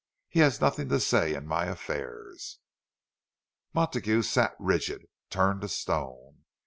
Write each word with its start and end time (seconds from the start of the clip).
He 0.29 0.39
has 0.39 0.59
nothing 0.59 0.89
to 0.89 0.99
say 0.99 1.35
in 1.35 1.45
my 1.45 1.65
affairs." 1.65 2.57
Montague 3.71 4.23
sat 4.23 4.55
rigid, 4.57 5.03
turned 5.29 5.61
to 5.61 5.67
stone. 5.69 6.45